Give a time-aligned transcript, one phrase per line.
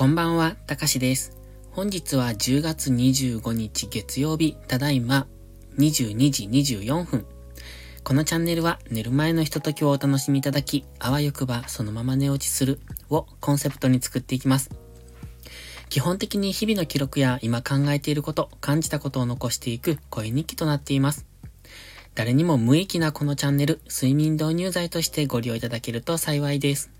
[0.00, 1.36] こんばんは、たかしです。
[1.72, 5.26] 本日は10月25日月曜日、ただいま
[5.76, 7.26] 22時24分。
[8.02, 14.70] このチャンネルは寝る前のひとときをお楽しみいただき、あわよくばそのまま寝落ちするをコンセプトに作っていきます。
[15.90, 21.26] 基本的に日々の記録や今考えていること、感じたことを残していく声日記となっています。
[22.14, 26.90] 誰にも無益なこのチャンネル、睡眠導入剤としてご利用いただけると幸いです。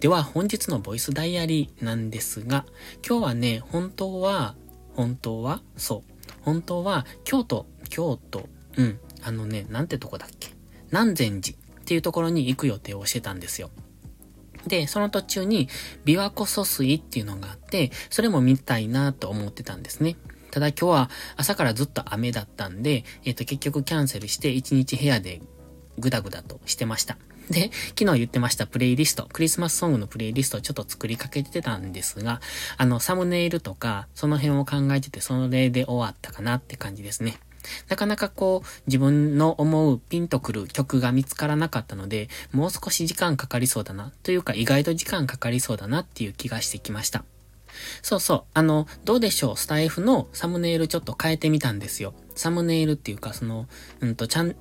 [0.00, 2.66] では本日のボイスダイアリーなんですが、
[3.06, 4.54] 今日はね、本当は、
[4.94, 6.32] 本当はそう。
[6.42, 10.50] 本当は、京都、京都、うん、あのね、なんてとこだっけ？
[10.90, 13.70] 南禅寺っていうところに行く予定をしてたんですよ。
[14.66, 15.68] で、その途中に、
[16.04, 20.16] 琵琶湖疎水っていうのがあって、それも見たいなと思ってたんですね。
[20.50, 25.40] ただ今日は朝からずっと雨だったんで、えっ、ー、と結局キャンセルして一日部屋で
[25.98, 27.16] ぐだぐだとしてました。
[27.50, 32.40] で、昨日言ってましたプレイリスト、クリスマスソングのプレイリストをちょっと作りかけてたんですが、
[32.76, 37.38] あの、サムネイルとか、その辺を考えてて、その例で終わったかなって感じですね。
[37.88, 47.24] なかなかこう、自分の思うピンとくる曲が見つからなかったので、もう少し時間かかりそうだな、というか意外と時間かかりそうだなっていう気がしてきました。
[48.02, 48.44] そうそう。
[48.52, 52.14] あの、どうでしょうスタイフのサムネイルちょっと変えてみたんですよ。
[52.34, 53.66] サムネイルっていうか、その、
[54.00, 54.54] うんと、ちゃん、ん？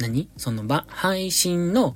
[0.00, 0.28] 何？
[0.36, 1.94] その、ば、配信の、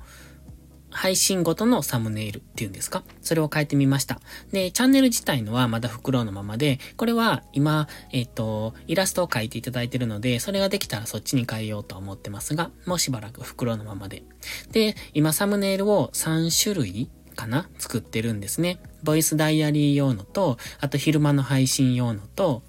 [0.91, 3.03] 配信ごとのサムネイルっていうんですか？
[3.21, 4.19] それを変えてみました。
[4.51, 14.23] で、チャンネル自体のはまだ袋のままで、これは今、えっ、ー、と、イラストを描いていただいてるので、それができたらそっちに変えようと思ってますが、もうしばらく袋のままで。
[14.71, 17.69] で、今サムネイルを3種類かな？
[17.77, 18.79] 作ってるんですね。
[19.03, 22.63] ボイスダイアリー用のと、あと昼間の配信用のと、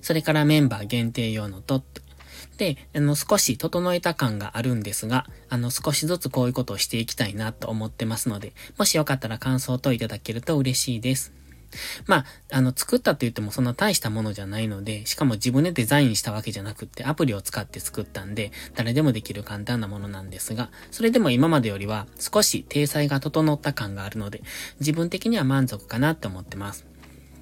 [0.00, 1.82] それからメンバー限定用のと、
[2.58, 11.32] で、あの、少し整えた感があるんですが、あの、少しずつこういうことをしていきたいなと思ってますので、もしよかったら感想といただけると嬉しいです。
[12.06, 24.42] まあ、あの、作ったと言ってもそんな大したものじゃないので、しかも自分でデザインしたわけじゃなくってアプリを使って作ったんで、誰でもできる簡単なものなんですが、それでも今までよりは少し体裁が整った感があるので、
[24.80, 26.86] 自分的には満足かなって思ってます。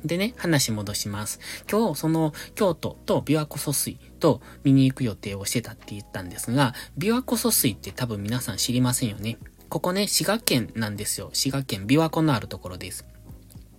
[0.04, 1.40] でね、話戻します。
[1.70, 9.38] 今日、その、京都と琵琶湖疎水と見に行く予定をしてたって言ったんですが、琵琶湖疎水って多分皆さん知りませんよね。
[9.70, 11.30] ここね、滋賀県なんですよ。
[11.32, 13.06] 滋賀県琵琶湖のあるところです。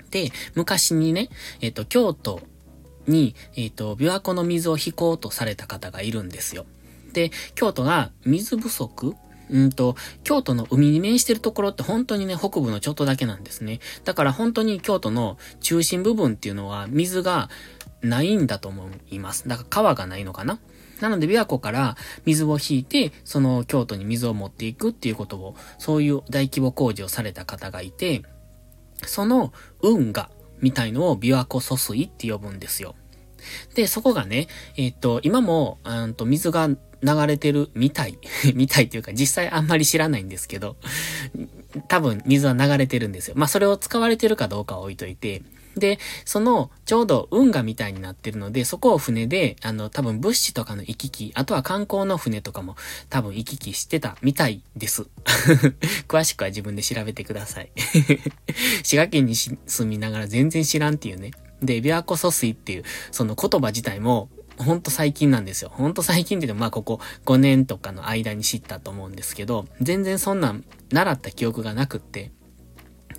[0.09, 1.29] で、昔にね、
[1.61, 2.41] えっ、と、京都
[3.07, 6.65] に、えっ、と、琵琶湖の水を引こうとされた方がいるんですよ。
[7.13, 9.15] で、京都が水不足
[9.50, 13.79] うんと、京都の海に面してるところって本当にね、北部のちょっとだけなんですね。
[14.03, 17.50] だから本当に京都の中心部分っていうのは水が
[18.01, 19.47] ないんだと思います。
[19.47, 20.59] だから川がないのかな
[21.01, 28.23] なので、琵琶湖から水を引いて、その京都に水を持っていくっていうことを、そういう大規模工事をされた方がいて、
[29.05, 29.51] その
[29.81, 30.29] 運河
[30.61, 32.95] みたいのを琵琶湖疎水って呼ぶんですよ。
[33.75, 34.47] で、そこがね、
[34.78, 36.69] えっ、と、今も、うんと、水が
[37.05, 38.17] 流れてるみたい。
[38.55, 40.75] みたいっていうか、実際あんまり知らないんですけど、
[41.88, 43.35] 多分水は流れてるんですよ。
[43.38, 45.43] まあ、それを使われてるかどうかは置いといて、
[45.77, 52.77] で、その、ちょうど運河みたいになってるので、そこを船で、あの、多分物資とかの行き来、あとは観光の船とかも
[53.09, 55.05] 多分行き来してたみたいです。
[56.07, 57.72] 詳しくは自分で調べてください。
[58.83, 61.31] 滋賀県に住みながら全然知らんっていうね。
[61.61, 65.71] で、琵琶湖疎水っていう、その言葉自体も、ほんと最近なんですよ。
[65.73, 72.31] ほんと最近って言っても、まあここ5年とかの間に知ったと思うんですけど、全然そんなん習った記憶がなくって、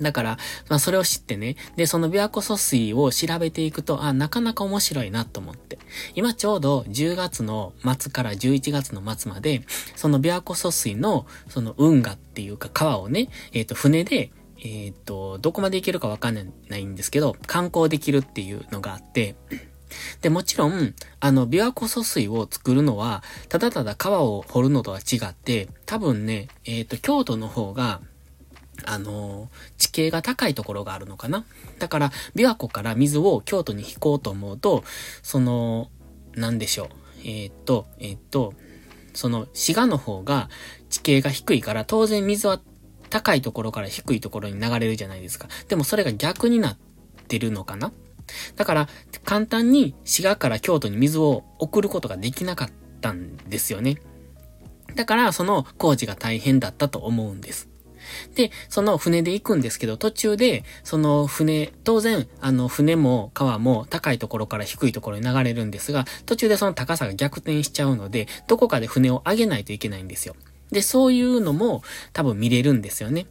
[0.01, 0.39] だから、
[0.69, 5.79] まあそれを知ってね、で、その琵琶湖疎水を調べていくと、あ、なかなか面白いなと思って。
[6.15, 9.63] 今ちょうど10月の末から11月の末まで、
[9.95, 19.37] その琵琶湖疎水の、その運河っていうか川をね、えっ、ー、と、船で、えっ、ー、と、どこまで行けるかわかんないんですけど、観光できるっていうのがあって、
[20.21, 28.01] で、もちろん、あの、琵琶湖疎水を作るのは、ただただ川を掘るのとは違って、多分ね、えっ、ー、と、京都の方が、
[28.85, 29.49] あの、
[29.79, 31.45] 地形が高いところがあるのかな。
[31.79, 34.85] だから、琵琶湖から水を京都に引こうと思うと、
[35.23, 35.91] その、
[36.35, 36.89] なんでしょう。
[37.25, 38.53] えっ、ー、と、えっ、ー、と、
[39.15, 40.51] その、滋賀の方が
[40.91, 42.61] 地形が低いから、当然水は
[43.09, 45.49] 高いところから低いところに流れるじゃないですか。
[45.69, 46.79] でもそれが逆になっ
[47.29, 47.93] てるのかな
[48.57, 48.89] だから、
[49.25, 52.71] 簡単に滋賀から京都に水を送ることができなかっ
[53.01, 53.99] たんですよね。
[54.95, 57.69] だから、その工事が大変だったと思うんです。
[58.35, 70.37] で、その船で行くんですけど、途中で、その船、当然、あの、船も川も高いところから低いところに流れるんですが、途中でその高さが逆転しちゃうので、どこかで船を上げないといけないんですよ。
[70.71, 71.83] で、そういうのも
[72.13, 73.27] 多分見れるんですよね。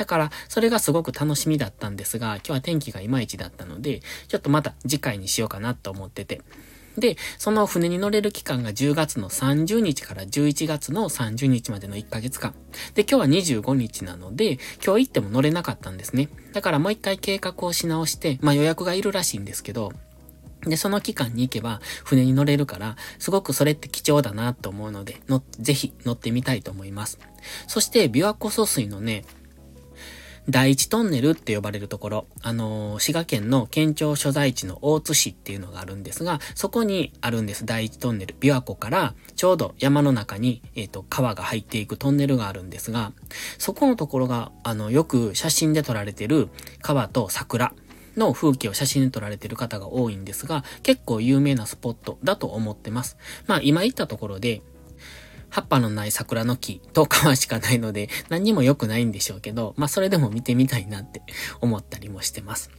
[0.00, 6.40] だから、それがすごく楽しみだったんですが、今日は天気がいまいちだったので、ちょっとまた次回にしようかなと思ってて。
[6.96, 12.54] で、その船に乗れる期間が10月の30日から11月の30日までの1ヶ月間。
[12.94, 16.30] で、今日は25日なので、今日行っても乗れなかったんですね。
[16.54, 19.92] だからもう一回計画をし直して、まあ予約がいるらしいんですけど、
[20.62, 27.18] で、その期間に行けば船に乗れるから、すごくそれって貴重だなと思うので、の、ぜひ乗ってみたいと思います。
[27.66, 29.24] そして、琵琶湖疎水のね、
[30.48, 38.34] 第一トンネルって呼ばれるところ、あのー、滋賀県の県庁所在地の大津市っていうのがあるんですが、そこにあるんです、第一トンネル。
[38.40, 43.12] 琵琶湖からちょうど山の中に、えっ、ー、と、川が入っていくトンネルがあるんですが、
[43.58, 46.48] そこのところが、あの、よく写真で撮られてる
[46.80, 47.72] 川と桜。
[48.16, 53.16] の風景を写真で撮られてる方が多いんですが、結構有名なスポットだと思ってます。
[53.46, 54.62] まあ今言ったところで、
[55.50, 61.22] 葉っぱのない桜の木と川しかないので、 何にも良くないんでしょうけど、まあそれでも見てみたいなって
[61.60, 62.70] 思ったりもしてます。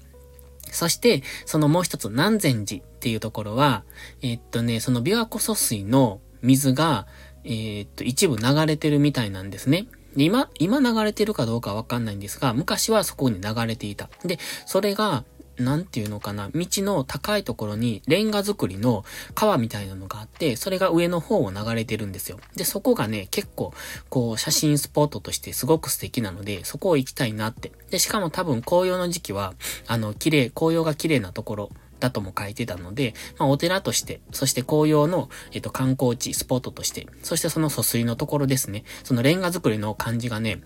[0.71, 3.83] そして、そのもう一つ、南禅寺っていうところは、
[4.21, 7.07] えー、っとね、その琵琶湖疎水の水が、
[7.43, 9.87] えー、っと、一部流れてるみたいなんですね。
[10.15, 14.09] 今、今流れてるかどうかわかんないんですが、昔はそこに流れていた。
[14.23, 15.25] で、それが、
[15.57, 19.03] なんていうのかな、道の高いところにレンガ作りの
[19.35, 22.39] 川みたいなのがあって、それが上の方を流れてるんですよ。
[22.55, 23.73] で、そこがね、結構、
[24.09, 27.71] こう、写真スポットとしてすごく素敵なので、そこを行きたいなって。
[27.89, 29.53] で、しかも多分紅葉の時期は、
[29.87, 31.69] あの、綺麗、紅葉が綺麗なところ、
[32.01, 38.83] だとも書いてたので、まあ、お寺として、そして紅葉の、えっと、観光地、スポットとして、そしてその疎水のところですね。
[39.03, 40.61] そのレンガ作りの感じがね、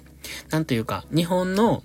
[0.50, 1.84] なんというか、日本の、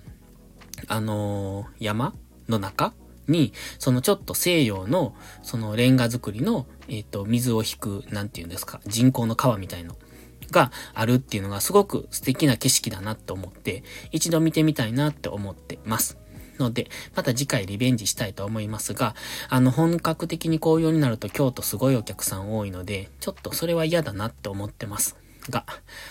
[0.87, 2.13] あのー、山
[2.51, 2.93] の中
[3.27, 9.95] に、そのちょっと西洋の、そのレンガ作りの、えっ、ー、と、水を引く、なんていうんですか、人工の川みたいの
[10.51, 16.17] があるっていうのがすごく素敵な景色だなと思って、一度見てみたいなって思ってます。
[16.59, 19.15] ので、また次回リベンジしたいと思いますが、
[19.49, 25.15] あの、本格的に紅葉になると京都すごいお客さん多いので、ちょっとそれは嫌だなって思ってます。
[25.49, 25.65] が、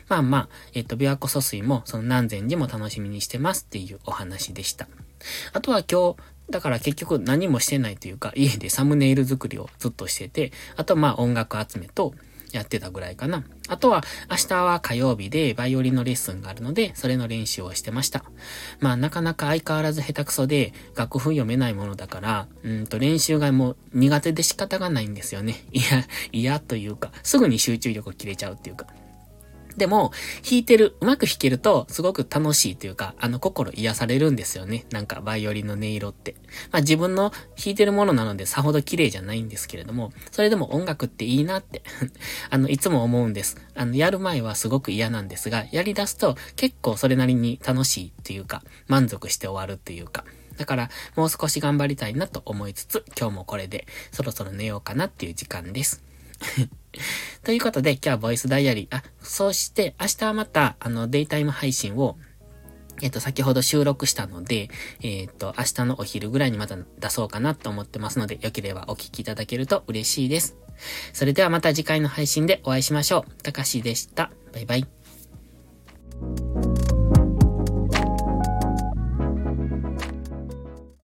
[0.09, 4.89] まあまあ、えっ、と、琵琶湖疎水も、その南禅寺も楽しみにしてますっていうお話でした。
[5.53, 6.17] あとは今日、
[6.51, 12.15] だから結局何もしてないというか、家でサムネイル作りをずっとしてて、あとまあ音楽集めと
[12.53, 13.45] やってたぐらいかな。
[13.69, 18.25] あとは明日は火曜日でバイオリンのレッスンがあるので、それの練習をしてました。
[18.81, 25.65] まあなかなか相変わらず下手くそで楽譜読めないものだから、うんと練習がもう苦手で仕方がないんですよね。
[25.73, 25.85] いや、
[26.33, 28.87] 嫌というか、すぐに集中力切れちゃうっていうか。
[29.77, 30.13] でも、
[30.43, 34.87] 弾いてる、うまく弾けると、すごく楽しいというか、あの、心癒されるんですよね。
[34.91, 36.35] なんか、バイオリンの音色って。
[36.71, 41.83] まあ、自分の弾いてるものなので、さほど綺麗じゃないんですけれども、それでも音楽っていいなって
[42.51, 43.57] あの、いつも思うんです。
[43.75, 50.25] あの、やる前はすごく嫌なんですが、やり出すと、結構それなりに楽しいっていうか、満足して終わるっていうか、
[50.57, 56.03] だから、もう少し頑張りたいなと思いつつ、今日もこれで、そろそろ寝ようかなっていう時間です。
[57.45, 58.97] ということで、今日はボイスダイアリー。
[58.97, 62.17] あ、そして明日はまた、あの、デイタイム配信を、
[63.03, 64.69] えっと、先ほど収録したので、
[65.01, 70.57] えっと、明日のお昼ぐらいにまた出そうかなと思ってますので、良ければお聴きいただけると嬉しいです。
[71.13, 73.43] それではまた次回の配信でお会いしましょう。
[73.43, 74.31] たかしでした。
[74.53, 76.60] バイバイ。